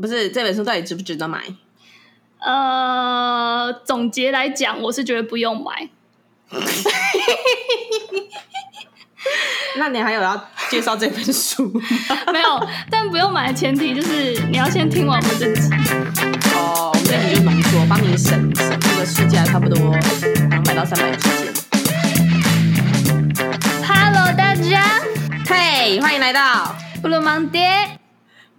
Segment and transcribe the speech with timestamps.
[0.00, 1.42] 不是这本书到底值不值得买？
[2.38, 5.88] 呃，总结来讲，我是觉得不用买。
[9.76, 11.80] 那你还有要介绍这本书吗？
[12.32, 15.70] 没有，但不用买的前提就是你要先听完我们这集。
[16.54, 19.96] 哦，我们这集就浓缩，帮你省省那个书价差不多
[20.50, 21.54] 两百到三百之间。
[23.86, 25.00] Hello，大家，
[25.46, 28.01] 嘿，欢迎来到布鲁芒爹。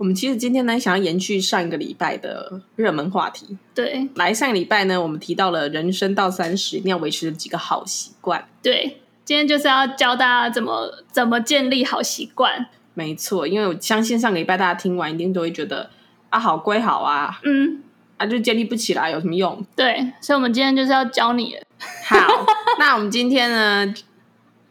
[0.03, 3.57] 我们其实今天呢，想要延续上一个礼拜的热门话题。
[3.73, 8.45] 对，来上个礼拜呢，我们提到了人生到三十一定要维持的几个好习惯。
[8.61, 8.97] 对。
[9.23, 12.67] 今天就是要教大家怎么怎么建立好习惯。
[12.93, 15.89] 没错，因为我相信上个礼拜大家听完一定都会觉得
[16.29, 17.81] 啊，好归好啊，嗯，
[18.17, 19.65] 啊就建立不起来有什么用？
[19.73, 21.55] 对，所以我们今天就是要教你。
[22.03, 22.45] 好，
[22.77, 23.93] 那我们今天呢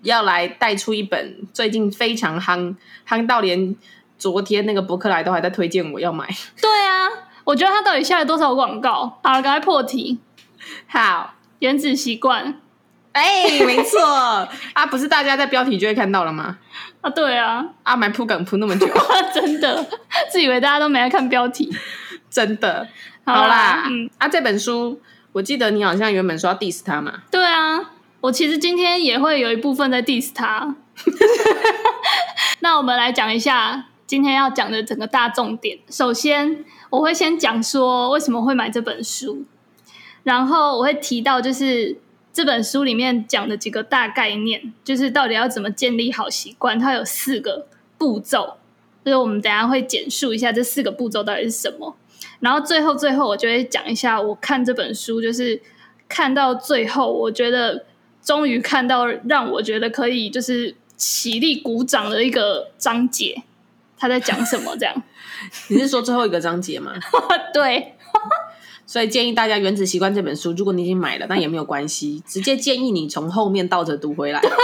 [0.03, 2.77] 要来带出一本最近非常夯，
[3.09, 3.75] 夯到连
[4.23, 6.25] 昨天那个博客来都还在推荐我要买。
[6.61, 7.09] 对啊，
[7.43, 9.19] 我觉得他到底下了多少广告？
[9.25, 10.21] 好了，赶快破题。
[10.87, 12.61] 好，原子习惯。
[13.11, 14.01] 哎、欸，没错
[14.75, 16.57] 啊，不是大家在标题就会看到了吗？
[17.01, 18.87] 啊，对啊，啊，买铺梗铺那么久，
[19.35, 19.85] 真的，
[20.31, 21.69] 自以为大家都没在看标题，
[22.31, 22.87] 真的。
[23.25, 25.01] 好啦，好啦嗯，啊，这本书，
[25.33, 27.13] 我记得你好像原本说要 diss 他嘛？
[27.29, 27.81] 对啊，
[28.21, 30.77] 我其实今天也会有一部分在 diss 他。
[32.61, 35.79] 那我们来讲一下今天要讲的整个大重点。
[35.89, 39.47] 首先，我会先讲说为什么会买这本书，
[40.23, 41.97] 然后我会提到就是。
[42.31, 48.57] 这本书里面讲的几个大概念，就是到底要怎么建立好习惯，它有四个步骤，
[49.05, 51.95] 就是我们等下会简述一下这四个步骤到底是什么。
[52.41, 55.61] 然后最后最后，我就会讲一下我看这本书，就是
[56.09, 57.85] 看到最后，我觉得
[58.23, 63.43] 终于看到让我觉得可以就是起立鼓掌的一个章节，
[64.03, 64.77] 他在讲什么？
[64.77, 64.93] 这样？
[65.71, 66.93] 你是说最后一个章节吗？
[67.55, 67.95] 对。
[68.85, 74.41] 所以建议大家《原子习惯》这本书，如果你已经买了，那也没有关系，直接建议你从后面倒着读回来。
[74.41, 74.57] 对，他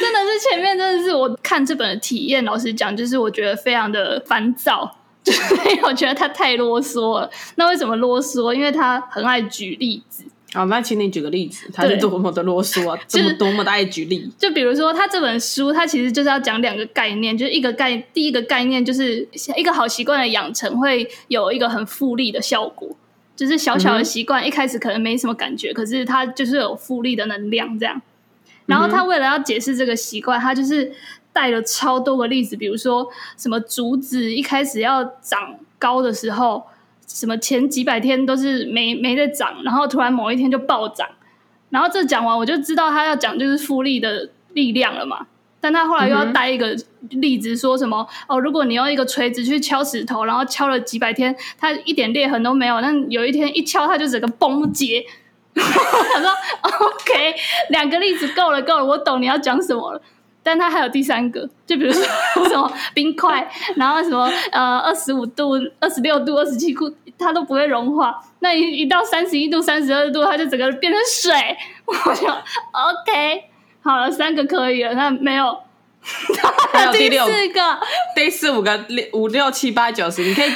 [0.00, 2.44] 真的是前面真的是我看这本的体验。
[2.44, 7.30] 老实讲，就是我觉得非常的烦躁，因为我觉得他太啰嗦了。
[7.54, 8.52] 那为什么啰嗦？
[8.52, 10.24] 因为他很爱举例子。
[10.52, 14.28] 好，那请你举个例子，他是多么的啰嗦啊， 这么多么的爱举例。
[14.36, 22.88] 就比如说，他这本书，他其实就是要讲两个概念，就是一个概，第一个概念就是一个好习惯的养成会有一个很复利的效果，
[23.36, 28.02] 就是小小的习惯一开始可能没什么感觉，可是它就是有复利的能量这样。
[28.66, 30.92] 然后他为了要解释这个习惯，他就是
[31.32, 36.64] 带了超多个例子，比如说什么竹子一开始要长高的时候。
[37.12, 41.08] 什么前几百天都是没没在涨，然后突然某一天就暴涨，
[41.70, 45.26] 然后这讲完我就知道他要讲就是复利的力量了嘛。
[45.60, 46.74] 但他后来又要带一个
[47.10, 55.04] 例子，说什么、嗯、哦，如果你用一个锤子去敲石头，然后敲了几百天，它一点裂痕都没有，但有一天一敲，它就整个崩解。
[55.52, 56.30] 他说
[56.62, 57.34] ：“OK，
[57.70, 60.00] 两个例子够了，够了，我懂你要讲什么了。”
[60.50, 62.02] 但它还有第三个，就比如说
[62.50, 68.20] 什么冰块，然后什么呃二十五度、二十六度、二十七度，它都不会融化。
[68.40, 71.32] 那一一到三十一度、三十二度，它就整个变成水。
[71.86, 73.44] 我就 OK，
[73.80, 74.92] 好了，三个可以了。
[74.94, 75.56] 那没有，
[76.72, 77.78] 还有第四个、
[78.14, 80.50] 第四五个、六五六七八九十，你可以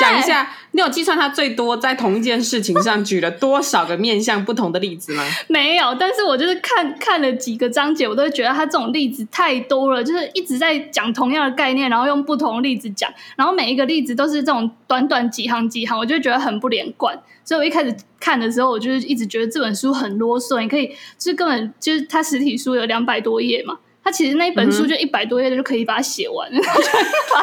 [0.00, 0.50] 讲一下。
[0.72, 5.24] 你有计算他最多在同一件事情上举了多少个面向不同的例子吗？
[5.48, 17.18] 没有，但是我就是看看了几个章节，我都会觉得他这种例子太多了，就是一直在讲同样的概念，然后用不同的例子讲，然后每一个例子都是这种短短几行几行，我就觉得很不连贯。
[17.42, 20.60] 所以我一开始看的时候，我就是一直觉得这本书很啰嗦。
[20.60, 23.78] 你可以，就是根本就是它实体书有两百多页嘛。
[24.06, 26.62] 他其实那一本书就一百多页的就可以把它写完，嗯、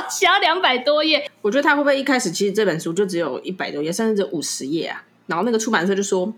[0.09, 1.29] 写到两百多页。
[1.41, 5.03] 我觉得他会不会一开始其实这本书就只有一百多页，甚至只五十页啊？
[5.28, 6.34] 然后那个出版社就说：“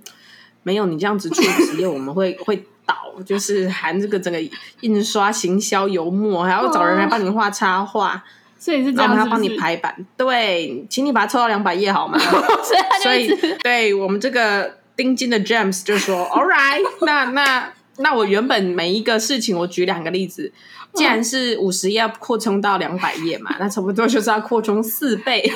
[0.63, 4.39] 没有，你这样子出五十页，我们会 会倒，就是含这个整个
[4.81, 8.23] 印刷、行销、油墨，还要找人来帮你画插画，
[8.57, 9.95] 所以是这样是是，然后他帮你排版。
[10.17, 12.17] 对，请你把它抽到两百页好吗？
[13.03, 20.51] 所以，所以对我们这个钉金的 James 就说：“All right，那那。”那我原本每一个事情，我举两个例子，
[20.93, 25.41] 既然是五十页要扩充到两百页嘛， 那差不多就是要扩充四倍。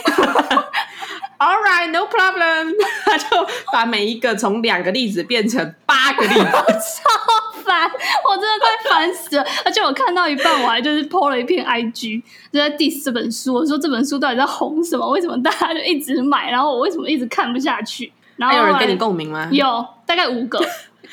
[1.40, 2.76] All right, no problem。
[3.06, 3.26] 他就
[3.72, 7.90] 把每一个从两个例子变成八个例子，超烦，
[8.30, 9.46] 我真的快烦死了。
[9.64, 12.22] 而且我看到一半，我还就是 po 了一篇 IG，
[12.52, 13.54] 就在 diss 这本书。
[13.54, 15.10] 我说这本书到底在红什么？
[15.12, 16.52] 为什么大家就一直买？
[16.52, 18.12] 然后我为什么一直看不下去？
[18.36, 19.48] 然后有人跟你共鸣吗？
[19.50, 20.60] 有，大概五个。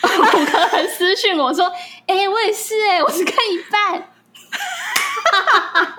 [0.03, 0.09] 五
[0.45, 1.67] 个人私讯我说
[2.07, 4.11] ：“哎、欸，我也是哎、欸，我只看一半。”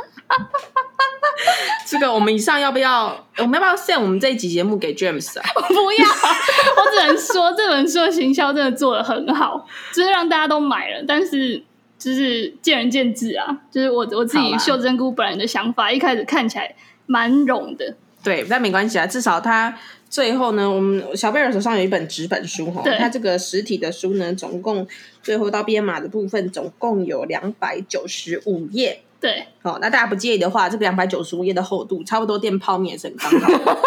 [1.87, 3.25] 这个我们以上要不要？
[3.37, 5.43] 我们要不要 send 我们这一集节目给 James 啊？
[5.55, 11.03] 我不要，我只能说这本书的行销真的做的很好，就是让大家都买了。
[11.07, 11.63] 但是
[11.97, 17.95] 就是见仁见智啊，就是我我自己秀珍菇本人的想法，一开始看起来蛮冗的。
[18.27, 19.73] 对，但没关系啊，至少他
[20.09, 24.85] 最后呢，我们小贝尔手上有一本纸本书哈，他这个实体的书呢，总共
[25.23, 29.01] 最后到编码的部分总共有两百九十五页。
[29.19, 33.77] 对，好，那大家不介意的话，这个两百九十五页的厚度，差不多垫泡面也是很刚好。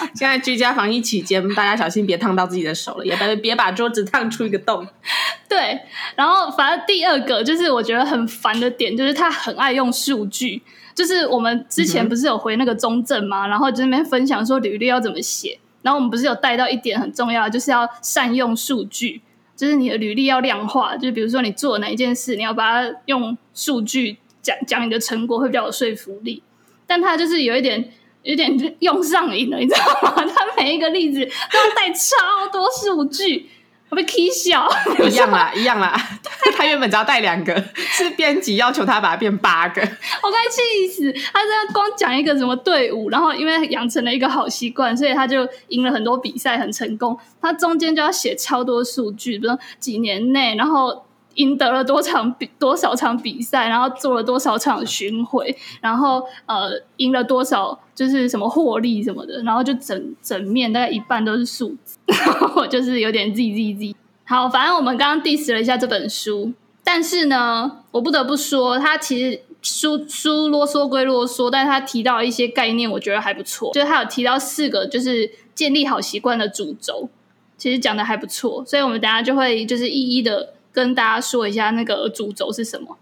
[0.14, 4.86] 现在居家防疫期间，大家小心别烫到自己的手了，也别别把桌子烫出一个洞。
[5.48, 5.78] 对，
[6.16, 10.62] 然后反正第二个就是我觉得很烦的点，就是他很爱用数据。
[10.98, 13.46] 就是我们之前不是有回那个中正嘛？
[13.46, 19.20] 嗯、然后就那边分享说履历要怎么写，然后我们不是有带到一点很重要，就是要善用数据。
[19.54, 26.42] 就是你的履历要量化，就比如说你做哪一件事，你要把它用数据讲讲你的成果，会比较有说服力。
[26.84, 27.92] 但他就是有一点
[28.24, 30.24] 有点用上瘾了，你知道吗？
[30.34, 33.48] 他每一个例子都要带超多数据。
[33.90, 34.68] 我被气笑，
[35.08, 35.94] 一样啦， 一样啦。
[36.56, 41.12] 他原本只要带两个，是编辑要求他把它变八个，我快气死！
[41.32, 47.18] 他这样光讲一个什么队伍，然后因为养成了一个好习惯，所以他就赢了很多比赛，很成功。
[47.40, 51.04] 他中间就要写超多数据，比如说几年内，然后。
[51.34, 63.96] 赢得了多场比多少场比赛，然后做了多少场巡回，然后呃赢了多少就是什么获利什么的，然后就整整面大概一半都是数字，然后 就是有点 z z z。
[64.24, 66.52] 好，反正我们刚刚 diss 了一下这本书，
[66.82, 77.08] 但是呢，我不得不说，他其实书书啰嗦归啰嗦，但是他提到一些概念，我觉得还不错，就是他有提到四个就是建立好习惯的主轴，
[77.56, 80.54] 其实讲的还不错，所以我们等下就会就是一一的。
[80.70, 82.96] 跟大家说一下那个主轴是什么。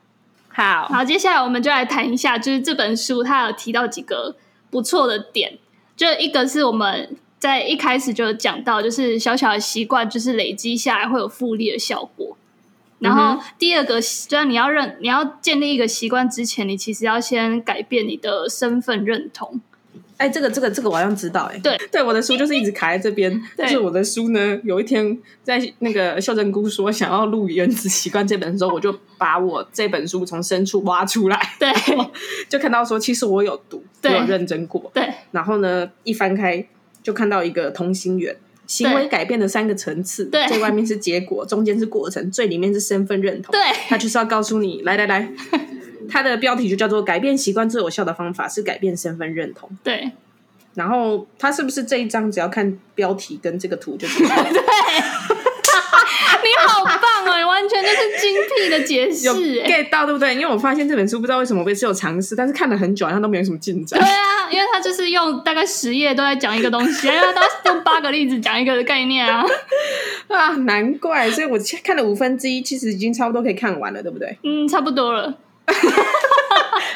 [0.48, 4.34] 好，好，接下来我们就来谈一下，就是这本书它有提到几个
[4.70, 5.58] 不错的点。
[5.94, 12.36] 就一个是我们在一开始就有讲到，就是小小的习惯，就是累积下来会有复利的效果。
[12.98, 19.60] 然后第二个，就是你要认，你要建立一个习惯之前，你其实要先改变你的身份认同。
[20.16, 21.58] 哎，这个这个这个我好像知道哎。
[21.58, 23.38] 对对，我的书就是一直卡在这边。
[23.58, 31.38] 就是我的书呢，有一天在那个秀珍姑说想要录《原子习惯》这本书，我就把我这本书从深处挖出来。
[31.58, 31.70] 对，
[32.48, 34.90] 就看到说其实我有读，我有认真过。
[34.94, 35.06] 对。
[35.32, 36.66] 然后呢，一翻开
[37.06, 38.34] 就看到一个同心圆，
[38.66, 40.24] 行为改变的三个层次。
[40.24, 40.44] 对。
[40.48, 43.52] 最外面是结果，中间是过程，最里面是身份认同。
[43.52, 43.60] 对。
[43.88, 45.30] 他就是要告诉你，来来来，
[46.10, 49.70] 他的标题就叫做“改变习惯最有效的方法是改变身份认同”。
[49.84, 50.10] 对。
[50.74, 54.34] 然后他是不是这一章只要看标题跟这个图就知道？
[54.42, 54.50] 对，
[56.42, 59.28] 你好棒哦，你完全就是精辟的解释
[59.62, 60.34] ，get 到对不对？
[60.34, 63.98] 因为我发现这本书不知道为什么我也是有尝试，但是看了很久，好像都没有什么进展。
[64.00, 67.40] 对啊，因为他就是用大概十页都在讲一个东西， 因为他都
[67.72, 69.44] 用八个例子讲一个概念啊。
[70.28, 74.38] 啊，难怪，所以我看了五分之一，其实已经差不多可以看完了，对不对？
[74.43, 75.34] 嗯，差不多了。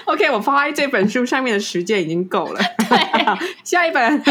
[0.04, 2.60] OK，我发在这本书上面的时间已经够了。
[2.88, 2.98] 对，
[3.64, 4.22] 下一本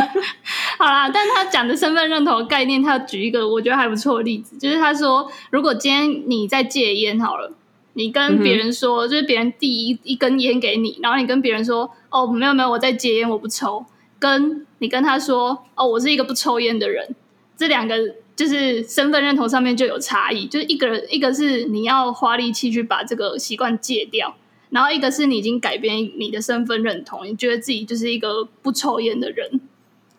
[0.77, 1.09] 好啦。
[1.09, 7.51] 但他讲的身份认同的概念，他要举一个我觉得还不错的例子，就是他说，如果今天你在戒烟好了，
[7.99, 13.85] 你跟别人说，嗯、就是别人递一一根烟给你，然后你跟别人说，哦，没有没有，我在戒烟，我不抽。
[14.17, 17.13] 跟你跟他说，哦，我是一个不抽烟的人，
[17.57, 17.95] 这两个
[18.37, 24.33] 就是身份认同上面就有差异，就是一个人一个是你要花力气去把这个习惯戒掉。
[24.69, 29.59] 然后一个是你已经改变你的身份认同，你觉得自己就是一个不抽烟的人，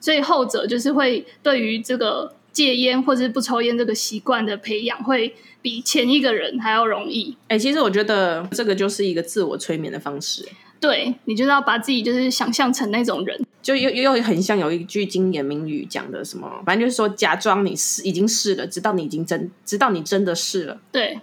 [0.00, 7.36] 所以后者就是会对于这个戒烟或者是不抽烟这个习惯的培养，会比前一个人还要容易。
[7.48, 10.46] 哎、欸，其实我觉得这个就是一个自我催眠的方式。
[10.80, 20.80] 对，你就是要把自己就是想象成那种人，就又又很像有一句经典名语讲的什么，反正就是说假装你是已经是了，直到你已经真，直到你真的是了。
[20.90, 21.20] 对。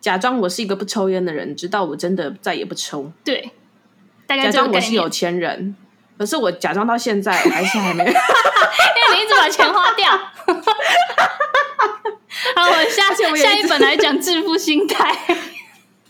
[0.00, 3.10] 假装我是一个不抽烟的人，直到我真的再也不抽。
[3.24, 3.50] 对，
[4.28, 5.74] 假装我是有钱人，
[6.18, 10.10] 可是我假装到现在还是还没， 因为你一直把钱花掉。
[12.54, 15.14] 好，我下次我下一本来讲致富心态。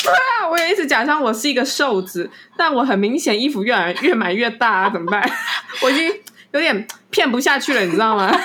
[0.02, 5.28] 对啊，我也一直假装我是一个瘦子，但我很明显衣服越来越买越大啊，怎么办？
[5.82, 6.08] 我已经
[6.52, 8.30] 有点骗不下去了，你知道吗？
[8.30, 8.38] 笑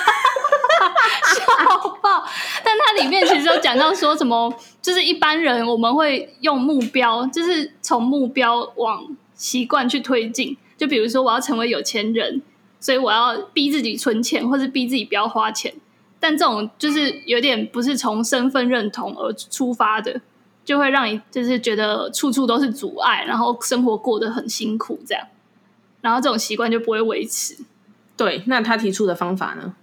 [2.02, 2.24] 爆！
[2.64, 4.52] 但它里面其实有讲到说什么，
[4.82, 10.56] 就是一般人我们会用目标，就是从目标往习惯去推进。
[10.84, 12.42] 就比如说，我要成为有钱人，
[12.78, 15.72] 所以我要逼自己存钱，或是逼自己不要花钱。
[16.20, 20.20] 但这种就是有点不是从身份认同而出发的，
[20.62, 25.26] 就会让你就是觉得处处都是阻碍，然后生活过得很辛苦这样。
[26.02, 27.56] 然后这种习惯就不会维持。
[28.14, 29.74] 对，那他提出的方法呢？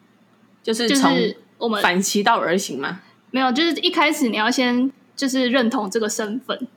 [0.62, 1.12] 就是从
[1.58, 3.02] 我们反其道而行嘛？
[3.32, 6.68] 没有，就是一开始你要先就是认同这个身份，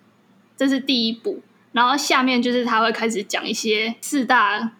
[0.57, 1.43] 这是第一步。
[1.75, 4.73] 然后下面就是他会开始讲一些四大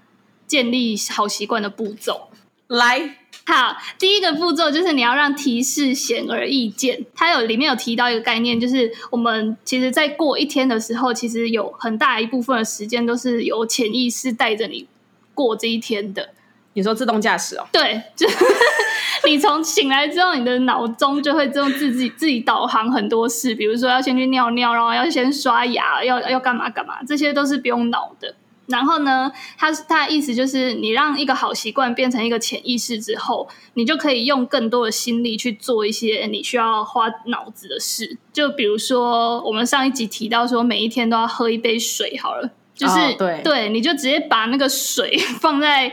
[0.47, 2.29] 建立好习惯的步骤。
[2.69, 7.05] 来，好，第一个步骤就是你要让提示显而易见。
[7.15, 14.87] 他有里面有提到一个概念，就是我们其实在过一天的时候，其实有很大一部分的时间都是由潜意识带着你
[15.35, 16.31] 过这一天的。
[16.75, 17.67] 你说自动驾驶哦？
[17.73, 18.29] 对，就
[19.27, 28.35] 你从醒来之后，你的脑中就会自动自己自己导航很多事，比如说要先去尿尿，然后要先刷牙，要要干嘛干嘛，这些都是不用脑的。
[28.67, 38.17] 然后呢，他他的意思就是，你让一个好习惯变成一个潜意识之后，你就可以用更多的心力去做一些你需要花脑子的事。
[38.33, 45.93] 就比如说，我们上一集提到说，每一天都要喝一杯水，好了，就是、哦、对对，你就直接把那个水 放在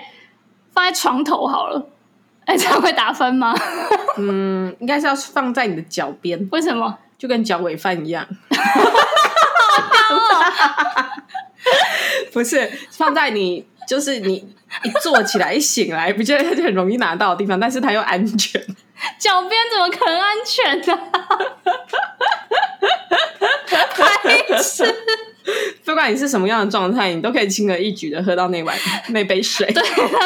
[0.74, 1.90] 放在床头好了。
[2.46, 3.54] 哎，这样会打分吗？
[4.18, 6.48] 嗯，应该是要放在你的脚边。
[6.52, 6.98] 为什么？
[7.18, 8.28] 就跟脚尾饭一样。
[12.34, 14.36] 不是放在你，就是你
[14.84, 18.60] 一坐起来一醒来，不就很容易拿到的地方，但是它又安全。
[19.20, 21.00] 脚边怎么可能安全呢？
[23.98, 25.01] 白痴！
[26.02, 28.76] 不管你是什么样的状态，你都可以轻而易举的喝到那碗
[29.14, 29.72] 那杯水。
[29.72, 29.84] 对，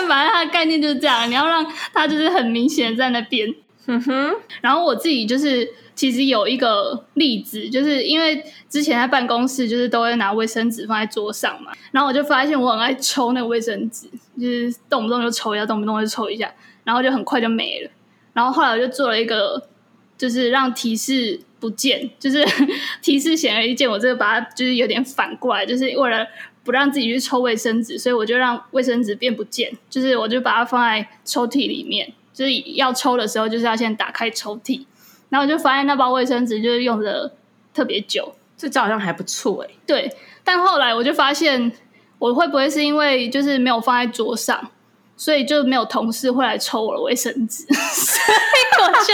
[0.07, 3.53] 反正它的概念就是这样，你要让它就是很明显在那边。
[3.87, 5.69] 嗯哼，然后我自己就是。
[5.95, 14.05] 其实有一个例子，就是因为之前在办公室，就是都会拿卫生纸放在桌上嘛，然后我就发现我很爱抽那个卫生纸，
[14.37, 16.53] 就是动不动就抽一下，动不动就抽一下，
[16.83, 17.89] 然后就很快就没了。
[18.33, 19.69] 然后后来我就做了一个，
[20.17, 22.45] 就是让提示不见， 就是
[23.01, 26.25] 提示显而易见，我这个把它就是有点反过来，就是为了
[26.63, 34.85] 不让自己去抽卫生纸，所以我就让卫生纸变不见，就是我就把它放在抽屉里面，就是要抽的时候，就是要先打开抽屉。
[35.29, 37.33] 然后我就发现那包卫生纸就是用的
[37.73, 39.73] 特别久，这招好像还不错哎。
[39.85, 40.09] 对，
[40.43, 41.71] 但后来我就发现，
[42.19, 44.71] 我会不会是因为就是没有放在桌上，
[45.17, 49.13] 所以就没有同事会来抽我的卫生纸， 所以我就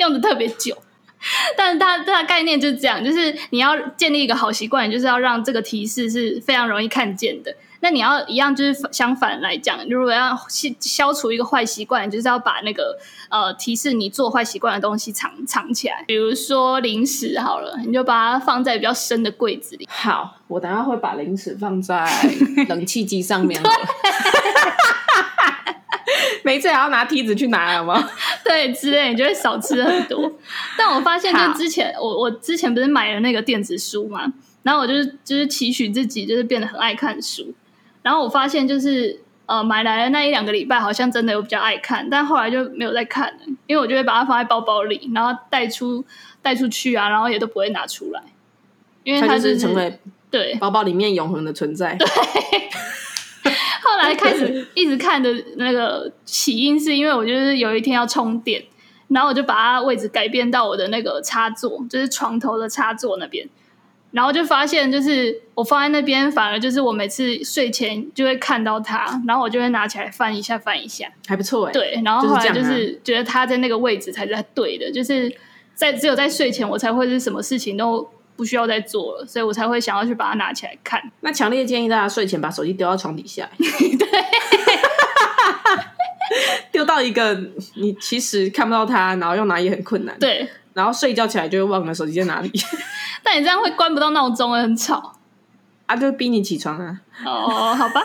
[0.00, 0.76] 用的特别久。
[1.56, 7.54] 但是它它的概念就是这样，就是你要建立一个好习惯，就是要让这个提示是非常容易看见的。
[7.78, 10.36] 那你要一样，就是相反来讲，如果要
[10.80, 12.98] 消除一个坏习惯，就是要把那个
[13.28, 16.04] 呃提示你做坏习惯的东西藏藏起来。
[16.06, 19.88] 比如说零食好了，你就把它放在比较深的柜子里。
[19.88, 22.08] 好，我等下会把零食放在
[22.68, 23.60] 冷气机上面。
[26.44, 28.10] 每次还要拿梯子去拿了吗？
[28.44, 30.32] 对，之类你就会少吃很多。
[30.76, 34.32] 但我发现，就之前我我之前不是买了那个电子书嘛，
[34.62, 37.54] 然后我就是就是期许自己就是变得很爱看书。
[38.02, 46.04] 然后我发现，就是呃，买来的那一两个礼拜，好像真的有比较爱看，但后来就没有再看了，因为我就会把它放在包包里，然后带出
[46.40, 48.20] 带出去啊，然后也都不会拿出来，
[49.04, 49.98] 因为它、就是、就是成为
[50.30, 51.94] 对包包里面永恒的存在。
[51.94, 52.08] 对，
[53.82, 58.62] 后来开始 一直看的那个起因，是因为我就是有一天要充电，
[59.08, 63.48] 然后我就把它位置改变到我的那个插座，就是床头的插座那边。
[64.12, 71.72] 然后就发现，就是我放在那边，反而就是我每次睡前就会看到它，然后我就会拿起来翻一下，翻一下，还不错哎。
[71.72, 75.34] 对，然后后来就是觉得它在那个位置才是对的，就是
[75.74, 78.06] 在只有在睡前我才会是什么事情都
[78.42, 81.00] 不需要再做了，所以我才会想要去把它拿起来看。
[81.20, 84.08] 那强烈建议大家睡前把手机丢到床底下， 对，
[86.72, 87.32] 丢到一个
[87.76, 92.50] 你其实看不到它，然后又拿也很困难，对，然后睡觉起来就会忘了手机在哪里。
[93.22, 95.12] 但你这样会关不到闹钟，很吵
[95.86, 95.94] 啊！
[95.94, 97.00] 就逼你起床啊！
[97.24, 98.02] 哦，好吧。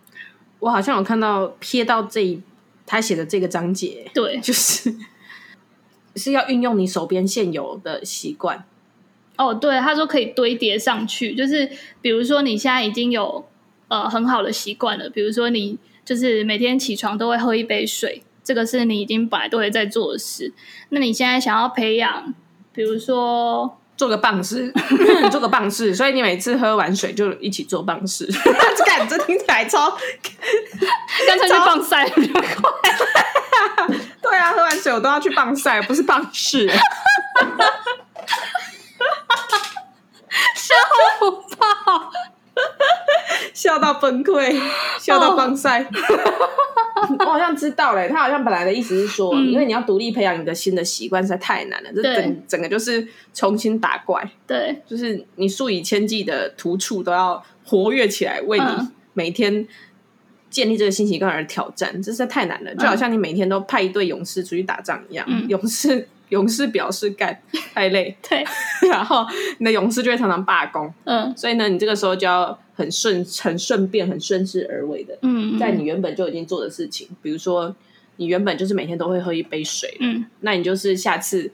[0.60, 2.42] 我好像有看到瞥到这一
[2.86, 4.94] 他写的这个章节，对，就是
[6.16, 8.64] 是要运用你手边现有的习惯。
[9.36, 11.68] 哦，对，他说可以堆叠上去，就是
[12.00, 13.44] 比如说你现在已经有
[13.88, 20.52] 呃很好的习惯了，比如说你就是每天起床都会喝一杯水，这个是你已经本来都会在做的事。
[20.90, 22.34] 那你现在想要培养，
[22.72, 23.78] 比如说。
[23.96, 24.72] 做个棒式，
[25.30, 28.26] 做个棒式，所以你每次喝完水就一起做棒式。
[28.76, 29.88] 这感觉听起来超，
[31.28, 32.48] 干脆去棒赛比较快。
[34.20, 36.68] 对啊，喝完水我都要去棒赛，不是棒式。
[40.74, 42.10] 笑不爆，
[43.52, 44.60] 笑到崩溃，
[45.00, 45.86] 笑到棒赛。
[47.18, 54.26] 我好像知道嘞，他好像本来的意思是说，嗯、因为你要独立培养你的新的习惯实在太难了，这整整个就是重新打怪。
[54.46, 58.64] 对，就是你数以千计的突触都要活跃起来，为你
[59.12, 59.66] 每天
[60.48, 62.74] 建立这个新习惯而挑战，这实在太难了。
[62.76, 67.38] 就好像你每天都派一队勇士出去打仗一样，嗯、勇士勇士表示干
[67.74, 68.42] 太累， 对，
[68.88, 69.26] 然后
[69.58, 77.74] 你的勇士就会常常罢工，嗯，所以呢，你这个时候就要很顺很顺便很顺势而为的，嗯，在你原本就已经做的事情，比如说
[78.16, 81.50] 你原本就是每天都会喝一杯水，嗯，那你就是下次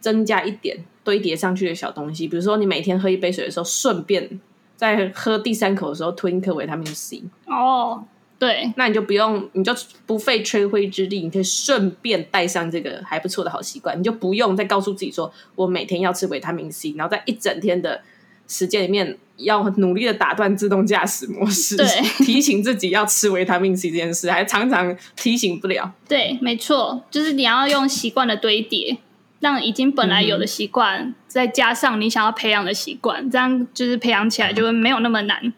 [0.00, 4.40] 增加一点堆叠上去的小东西，比如说你每天喝一杯水的时候，顺便
[4.76, 7.22] 在喝第三口的时候吞一颗维他命 C。
[7.46, 8.04] 哦，
[8.40, 9.72] 对，那你就不用，你就
[10.06, 18.00] 不费吹灰之力，你可以顺便带上这个还不错的好习惯，你就不用再告诉自己说我每天要吃维他命 C，然后在一整天的
[18.48, 21.86] 时间里面要努力的打断自动驾驶模式，对，
[22.24, 25.92] 提醒自己要吃维他命 C 这件事，还常常提醒不了。
[26.08, 28.96] 对，没错，就是你要用习惯的堆叠。
[29.40, 35.50] 让已经本来有的习惯，嗯、再加上你想要培养的习惯，这样就是培养起来就会没有那么难，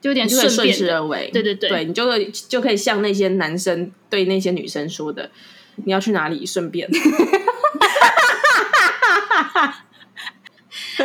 [0.00, 1.30] 就有点顺便顺势而为。
[1.32, 5.30] 对对对，对你就会就可以像那些男生对那些女生说的
[5.84, 6.44] ：“你要去哪里？
[6.46, 6.88] 顺便。”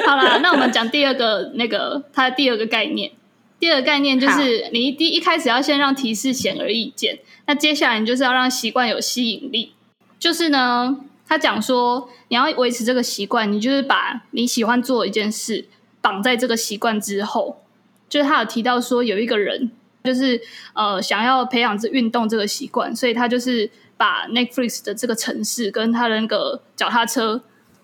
[0.05, 3.11] 好啦，那我们讲第二个那个它的第二个概念。
[3.59, 9.73] 第二个概念就是你第一开始要先让提示显而易见，那接下来你就是要让习惯有吸引力，
[10.19, 10.97] 就是呢。
[11.25, 15.65] 他讲说，你要维持这个习惯，你就是把你喜欢做一件事
[16.01, 17.62] 绑在这个习惯之后。
[18.09, 19.71] 就是他有提到说，有一个人
[20.03, 20.39] 就是
[20.73, 27.41] 呃想要培养这运动这个习惯，所以他就是把 Netflix 的这个城市跟他的那个脚踏车，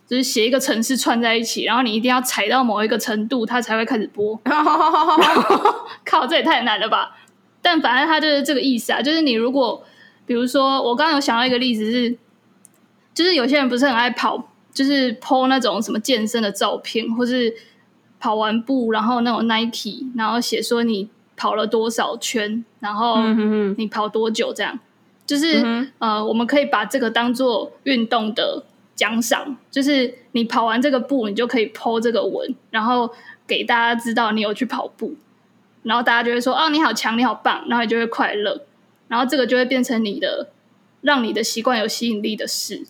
[0.07, 4.39] 就是写一个城市串在一起，然后你一定要踩到某一个程度，它才会开始播。
[6.05, 7.17] 靠，这也太难了吧！
[7.61, 9.83] 但反正他就是这个意思啊，就是你如果
[10.25, 12.17] 比如说，我刚刚有想到一个例子是。
[13.11, 17.53] 就是有些人不是很爱跑，就是 po 那种什么健身的照片，或是
[18.19, 23.23] 跑完步，然后那种 Nike，然后写说你跑了多少圈，然后
[23.77, 24.77] 你跑多久这样。
[25.25, 28.63] 就是、嗯、呃，我们可以把这个当做运动的
[28.95, 33.07] 奖赏，就是你跑完这个步，你就可以 po 这个文，然后
[33.45, 35.13] 给大家知道你有去跑步，
[35.83, 38.65] 然后大家就会说哦，你好强，你好棒，然后你就会快乐，
[39.07, 40.49] 然后这个就会变成你的
[41.01, 42.87] 让你的习惯有吸引力的事。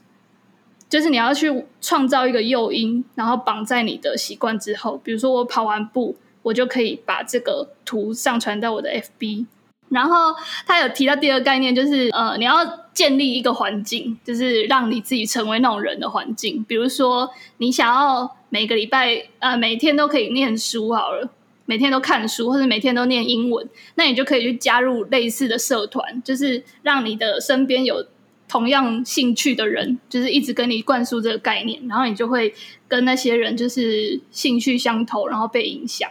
[0.89, 4.99] 就是你要去创造一个诱因，然后绑在你的习惯之后。
[5.03, 9.45] 比如说，我跑完步，我就可以把这个图上传到我的 FB。
[9.89, 12.57] 然后他有提到第二个概念，就是呃，你要
[12.91, 16.63] 建立一个环境，就是让你自己成为那种人的环境。
[16.67, 21.29] 比如说，你想要每个礼拜呃每天都可以念书好了，
[21.65, 28.03] 每天都看书，或者每天都念英文，那你就可以去加入类似的社团，就是让你的身边有。
[28.49, 32.53] 同样兴趣的人，就是一直跟你灌输这个概念，然后你就会
[32.87, 36.09] 跟那些人就是兴趣相投，然后被影响。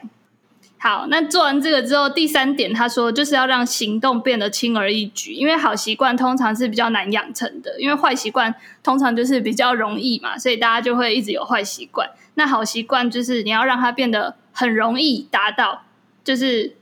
[0.80, 12.08] 好，那做完这个之后，第三点他说就是要让行动变得轻而易举，因为好习惯通常是比较难养成的，因为坏习惯通常就是比较容易嘛，所以大家就会一直有坏习惯。
[12.34, 15.82] 那好习惯就是你要让它变得很容易达到，
[16.22, 16.76] 就是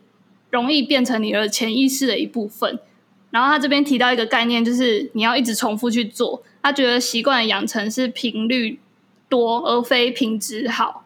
[0.51, 2.79] 容易变成你的潜意识的一部分。
[3.31, 6.43] 然后他这边提到一个概念，就是你要一直重复去做。
[6.63, 8.81] 他觉得习惯的养成是频率
[9.29, 11.05] 多，而非品质好。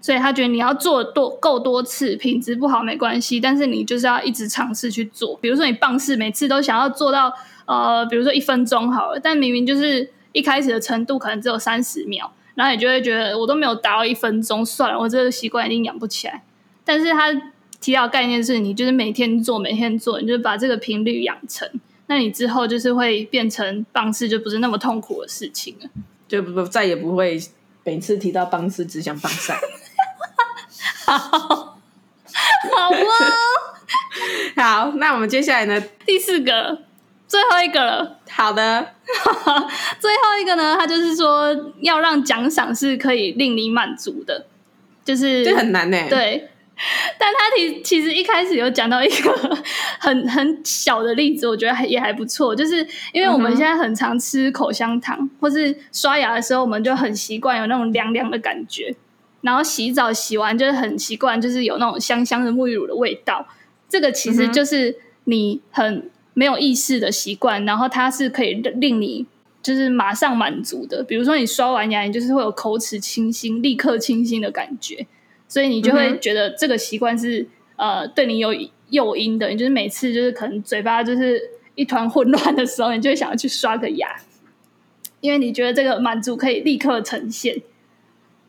[0.00, 5.36] 所以他觉得你要做多够多次，品质不好没关系，但是你就是要一直尝试去做。
[5.40, 7.32] 比如说你棒式，每次都想要做到
[7.64, 16.42] 呃，比如说一分钟好了，但明明就是一开始的程度可能只有三十秒，然后你就会觉得我都没有达到一分钟，算了，我这个习惯一定养不起来。
[16.84, 17.52] 但是他。
[17.84, 21.68] 提到概念是你就是每天做，每天做，你就把这个频率养成，
[22.06, 25.90] 那你之后就是会变成棒式，就不是那么痛苦的事情了，
[26.26, 27.38] 就不再也不会
[27.84, 29.60] 每次提到棒式只想棒赛。
[31.04, 31.76] 好， 好
[32.88, 32.96] 哦，
[34.56, 35.78] 好，那我们接下来呢？
[36.06, 36.78] 第四个，
[37.28, 38.18] 最后一个了。
[38.30, 38.94] 好的，
[40.00, 44.46] 最后一个呢，他就是说要让奖赏是可以令你满足的，
[45.04, 45.98] 就是这很难呢。
[46.08, 46.48] 对。
[47.18, 49.32] 但他其其实一开始有讲到一个
[50.00, 58.94] 很很小的例子，我觉得还也还不错，就是因为我们现在很常吃口香糖，或是刷牙的时候，我们就很习惯有那种凉凉的感觉，
[59.42, 63.46] 然后洗澡洗完就是很习惯，就是有那种香香的沐浴乳的味道。
[63.88, 69.24] 这个其实就是你很没有意识的习惯，然后它是可以令你
[69.62, 71.04] 就是马上满足的。
[71.04, 75.06] 比如说你刷完牙，你就是会有口齿清新、立刻清新的感觉。
[75.54, 77.40] 所以你就会觉得这个习惯是、
[77.76, 78.52] 嗯、呃对你有
[78.90, 81.40] 诱因的，你就是每次就是可能嘴巴就是
[81.76, 84.08] 一团混乱的时候，你就会想要去刷个牙，
[85.20, 87.62] 因为你觉得这个满足可以立刻呈现。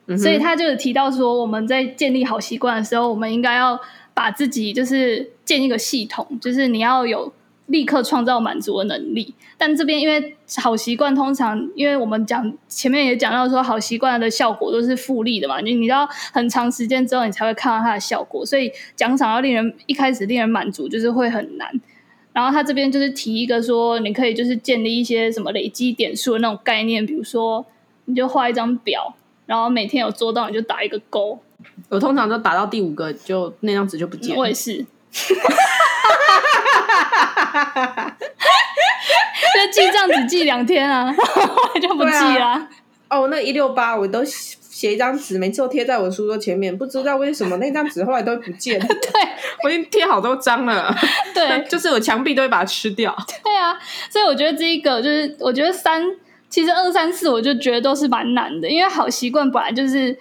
[0.08, 3.80] 嗯、所以他就提到说，我们在建立好习惯的时候，我们应该要
[4.16, 7.32] 把自己就是建一个系统，就是你要有
[7.68, 9.34] 立刻创造满足的能力。
[9.58, 21.70] 但这边因为好习惯通常，因为我们讲前面也讲到说，好习惯的效果都是复利的嘛，你你要很长时间之后你才会看到它的效果，所以奖赏要令人一开始令人满足，就是会很难。
[22.34, 27.66] 然后他这边就是提一个说，你可以就是建立一些什么累积点数的那种概念，比如说
[28.04, 31.40] 你就画一张表，然后每天有做到你就打一个勾。
[31.88, 34.42] 我通常都打到第五个就那张纸就不见了。
[34.42, 34.86] 我也是。
[39.56, 41.14] 就记账只记两天啊，
[41.82, 42.70] 就不记啦、啊。
[43.10, 48.86] 哦，那一六八我都写一张纸，每次都贴在我书桌前面，不知道为什么那张纸后来都不见了。
[48.88, 49.22] 对，
[49.64, 50.94] 我已经贴好多张了。
[51.34, 53.16] 对，就是我墙壁都会把它吃掉。
[53.44, 53.78] 对啊，
[54.10, 56.04] 所以我觉得这一个就是，我觉得三
[56.50, 60.18] 其实二三四我就觉得都是蛮难的，因为好习惯本来就是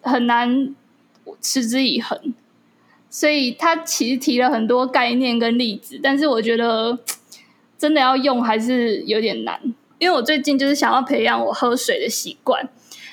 [0.00, 0.74] 很难
[1.40, 2.18] 持之以恒。
[3.14, 6.98] 所以他其实提了很多概念跟例子，但是我觉得
[7.76, 9.60] 真的要用还是有点难。
[9.98, 12.66] 因为我最近就是想要培养我喝水的习惯，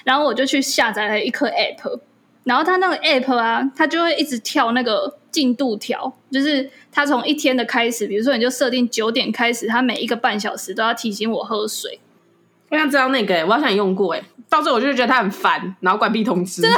[0.06, 2.00] 然后我就去下载了一颗 app，
[2.46, 12.00] 然后它那个 app 啊，它就会一直跳那个进度条，就是它从一天的开始，比如说你就设定九点开始，它每一个半小时都要提醒我喝水。
[12.70, 16.64] 我想知道那个、我好像用过哎、欸，到时候我就觉得它很烦，然后关闭通知。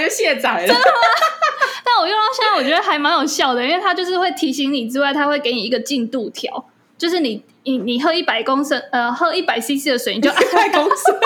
[0.00, 0.74] 就卸载了？
[1.84, 6.66] 但我用到现在，我觉得还蛮有效的，因为它就是会提醒你之外，它会给你一个进度条，
[6.98, 11.16] 就是你你你喝一百公升，呃，喝一百 CC 的水，你就按 一百公升，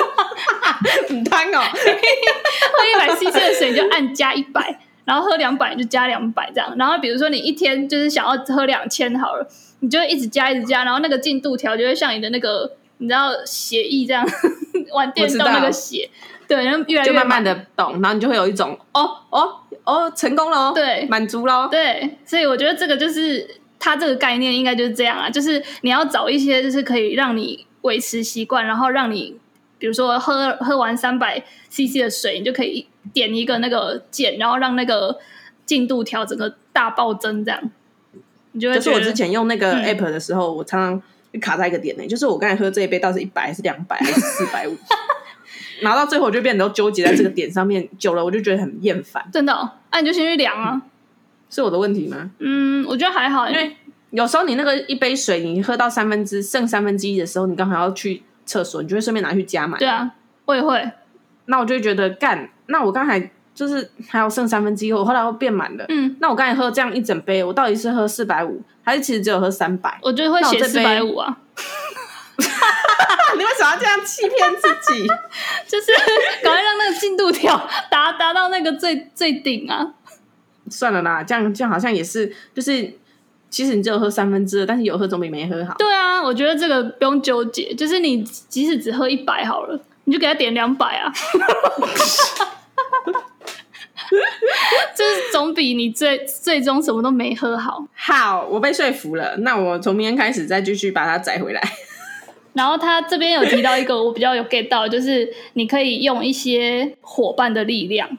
[1.08, 9.46] 很贪哦，喝一百 CC 的水你就按加一百，然后喝两百就加两百这样，然后比如说你一天就是想要喝两千好了，
[9.80, 14.24] 你就会一直加一直加，然后那个进度条就会像你的那个你知道协议这样
[14.94, 16.08] 玩电动那个血。
[16.46, 29.38] 对，然后越来越就慢慢的懂，然后你就会有一种哦哦哦，成功了，对，满足了，对，所以我觉得这个就是它这个概念应该就是这样啊，就是你要找一些就是可以让你维持习惯，然后让你
[29.78, 35.18] 比如说喝喝完三百 CC 的水，你就可以点一个那个键，然后让那个
[35.64, 37.70] 进度条整个大暴增，这样
[38.52, 38.74] 你就会。
[38.76, 41.02] 就是我之前用那个 app 的时候，嗯、我常常
[41.40, 44.76] 卡在一个点呢，就是我刚才喝这一杯到底是一百还是两百还是 四百五？
[45.82, 49.24] 拿到最后，我就变得都纠结在这个点上面，久了我就觉得很厌烦。
[49.32, 49.68] 真的、哦？
[49.90, 50.80] 那、啊、你就先去量啊。
[51.50, 52.30] 是我的问题吗？
[52.38, 53.76] 嗯，我觉得还好，因为
[54.10, 59.78] 有时候你那个一杯水，你喝到三分之剩三分之一的时候，你刚好要去厕所，你就会顺便拿去加满。
[59.78, 60.14] 对啊，
[60.46, 60.90] 我也会。
[61.46, 65.84] 那我就觉得干，那我刚才就是还有剩三分之一，我后来会变满了。
[65.88, 69.96] 嗯，那我刚才喝这样一整杯，我到底是喝四百五，还是其实只有喝三百？
[70.02, 71.38] 我觉得会写四百五啊。
[73.36, 75.06] 你为什么要这样欺骗自己？
[75.68, 75.92] 就是
[76.42, 77.56] 赶快让那个进度条
[77.90, 79.94] 达达到那个最最顶啊！
[80.68, 82.92] 算了啦，这样这样好像也是，就是
[83.50, 85.74] 其实你只有喝三分之二，但是有喝总比没喝好。
[85.78, 91.12] 对啊，我觉得这个不用纠结，就是你即使只喝一百好了，你就给他点两百啊！
[94.94, 97.86] 就是总比你最最终什么都没喝好。
[97.94, 101.60] 好，我被说服了，那我从明天开始再继续把它载回来。
[102.54, 108.16] 然后他这边有提到一个我比较有 get 到，就是你可以用一些伙伴的力量，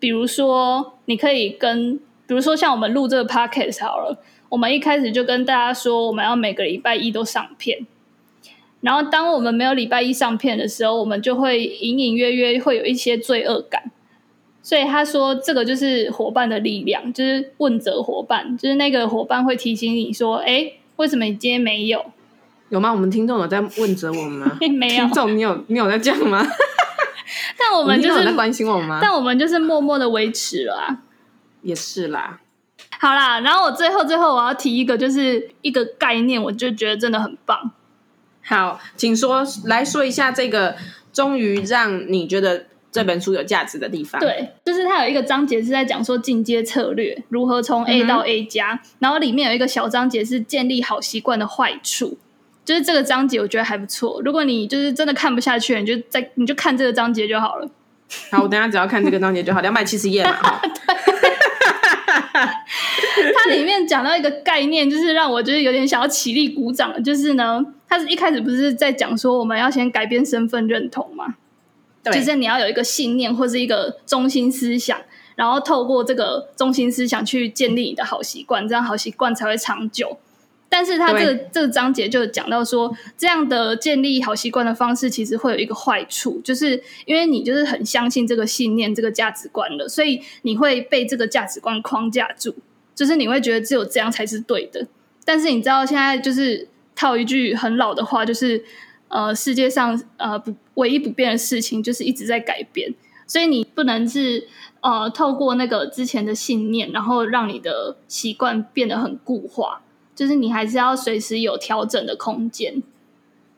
[0.00, 1.96] 比如说你可以跟，
[2.26, 4.18] 比如说像我们录这个 podcast 好了，
[4.48, 7.86] 我们一开始就跟大家说我们要每个礼拜一都上片，
[8.80, 13.92] 然后当我们没有礼拜一上片的时候，我们就会隐隐约约会有一些罪恶感，
[14.66, 22.04] 所以他说这个就是伙伴的力量，就是问责伙伴，就是那个伙伴会提醒你说，哎，为什么你今天没有？
[22.70, 22.92] 有吗？
[22.92, 24.58] 我们听众有在问责我们吗？
[24.76, 25.04] 没有。
[25.04, 26.44] 听众，你有你有在这样吗？
[27.56, 28.98] 但我们就是在关心我们吗？
[29.00, 30.98] 但我们就是默默的维持了啊。
[31.62, 32.40] 也是啦。
[32.98, 37.70] 好啦，然后我最后最后我要提一个，就是一个概念，我就觉得真的很棒。
[38.42, 40.74] 好，请说来说一下这个，
[41.12, 44.18] 终于让你觉得这本书有价值的地方。
[44.18, 52.16] 对，就是它有一个章节是在讲说进阶策略如何从 A 到 A 加，嗯，然后里面有一个小章节是建立好习惯的坏处。
[52.64, 54.22] 就是这个章节，我觉得还不错。
[54.24, 57.68] 如果你就是真的看不下去，你就在你就看这个章节就好了。
[58.32, 60.32] 好，我等下只要看这个章节就好，两百七十页嘛。
[62.36, 71.34] 它里面讲到一个概念，就是让我就是有点想要起立鼓掌，就是呢，它是一开始不是在讲说我们要先改变身份认同嘛？
[72.12, 75.00] 对，就是你要有一个信念或是一个中心思想，
[75.34, 80.18] 然后透过这个中心思想去建立你的好习惯，这样好习惯才会长久。
[80.68, 92.52] 但是他这个这个章节就讲到说，这样的建立好习惯的方式，其实会有一个坏处，就是因为你就是很相信这个信念、这个价值观了，所以你会被这个价值观框架住，
[92.96, 94.86] 就是你会觉得只有这样才是对的。
[95.24, 98.64] 但是你知道，现在就是套一句很老的话，就是
[99.06, 102.94] 呃，世界上呃不唯一不变的事情，就是一直在改变，
[103.26, 104.48] 所以你不能是
[104.80, 109.82] 呃透过那个之前的信念，然后让你的习惯变得很固化。
[110.14, 112.82] 就是你还是要随时有调整的空间，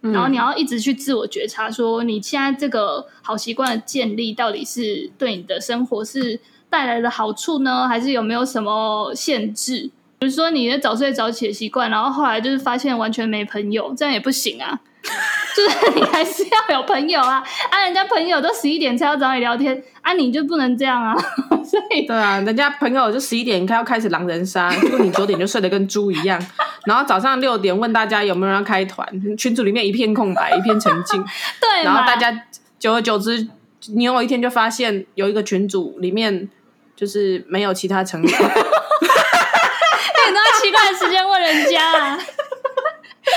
[0.01, 9.91] 嗯，然后你要一直去自我觉察，说你现在这个好习惯的建立，到底是对你的生活是带来的好处呢，还是有没有什么限制？
[10.19, 14.81] 比如说你的早睡早起的习惯，然后后来就是发现完全没朋友，这样也不行啊。
[15.55, 21.15] 就是你还是要有朋友啊，啊，人家朋友都十一点才要找你聊天，啊，你就不能这样啊。
[21.65, 26.41] 所以对啊，人家朋友就十一点开要开始狼人杀， 结果你九点就睡得跟猪一样，
[26.85, 29.07] 然后早上六点问大家有没有人要开团，
[29.37, 31.25] 群组里面一片空白，一片沉静。
[31.61, 32.45] 对，然后大家
[32.79, 33.49] 久而久之，
[33.95, 36.49] 你有一天就发现有一个群组里面
[36.97, 42.19] 就是没有其他成员，那你都要奇怪的时间问人家啊。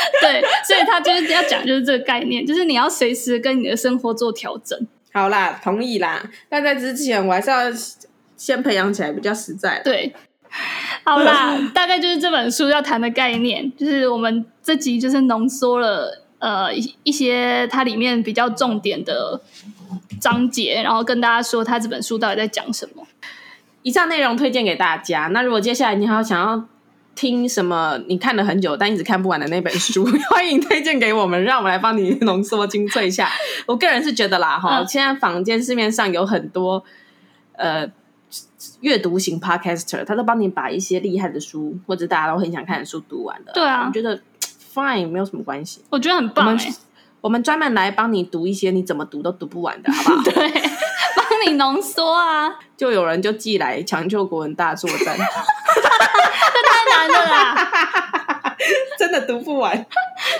[0.22, 4.88] 对，所以他就是要讲，就是这个概念，就是你要随时跟你的生活做调整。
[5.14, 6.24] 好啦，同意啦。
[6.48, 7.64] 但在之前，我还是要
[8.38, 9.82] 先培养起来，比较实在。
[9.84, 10.14] 对，
[11.04, 19.42] 好啦， 大概就是这本书要谈的概念，就是我们这集就是浓缩了呃一一些它里面比较重点的
[20.20, 23.06] 章节，然后跟大家说它这本书到底在讲什么。
[23.84, 25.28] 以上内容推荐给大家。
[25.34, 26.68] 那如果接下来你还要想要。
[27.16, 28.00] 听什么？
[28.08, 33.30] 你看了很久但一直看不完的那本书， 欢迎推荐给我们，让我们来帮你浓缩精粹一下。
[33.66, 36.84] 我个人是觉得啦，哈、嗯，现在坊间市面上有很多
[37.54, 37.86] 呃
[38.80, 43.52] 阅读型 podcaster，他都帮你把一些厉害的书或者大家都很想看的书读完了。
[43.54, 44.20] 对啊，我觉得
[44.74, 46.52] fine 没有什么关系，我觉得很棒、欸。
[46.52, 46.76] 我们
[47.22, 50.24] 我们专门来帮你读一些你怎么读都读不完的，好不好？
[50.32, 50.50] 对，
[51.16, 52.52] 帮你浓缩啊。
[52.76, 55.16] 就有人就寄来抢救国文大作战。
[56.64, 58.56] 太难了啦，
[59.00, 59.86] 真的读不完。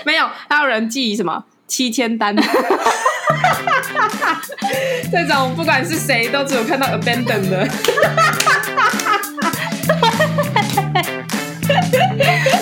[0.04, 2.34] 没有，还有人寄什么七千单？
[5.10, 7.68] 这种不管是谁，都只有看到 abandon 的。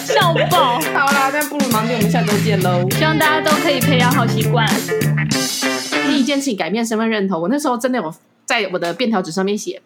[0.04, 0.80] 笑爆！
[0.80, 2.88] 好啦，那不如忙点，我们下周见喽。
[2.90, 4.66] 希望大家都可以培养好习惯。
[6.06, 7.40] 第一件事情，改变身份认同。
[7.40, 9.80] 我那时候真的有在我的便条纸上面写：“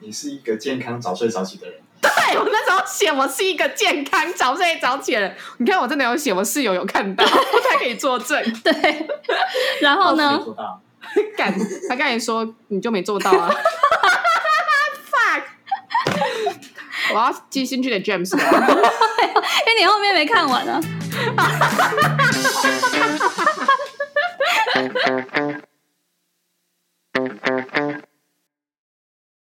[0.00, 8.40] 你是一个健康、早睡早起的人。” 对，我那时候写我是一个健康早睡早起的人，你看我真的有写，我室友有看到，他可以作证。
[8.62, 9.06] 对，
[9.80, 10.40] 然后呢？
[10.44, 10.80] 做到，
[11.36, 11.52] 干，
[11.88, 13.50] 他刚才说你就没做到啊
[15.10, 15.42] ！fuck，
[17.14, 20.80] 我要寄信去给 James，因为你后面没看完呢、
[21.36, 21.50] 啊。